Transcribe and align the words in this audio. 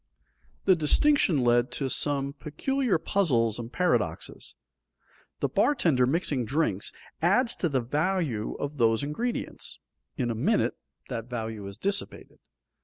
The 0.65 0.75
distinction 0.75 1.43
led 1.43 1.69
to 1.73 1.87
some 1.87 2.33
peculiar 2.33 2.97
puzzles 2.97 3.59
and 3.59 3.71
paradoxes. 3.71 4.55
The 5.41 5.47
bartender 5.47 6.07
mixing 6.07 6.43
drinks, 6.43 6.91
adds 7.21 7.55
to 7.57 7.69
the 7.69 7.81
value 7.81 8.55
of 8.55 8.77
those 8.77 9.03
ingredients; 9.03 9.77
in 10.17 10.31
a 10.31 10.33
minute 10.35 10.73
that 11.09 11.29
value 11.29 11.67
is 11.67 11.77
dissipated. 11.77 12.39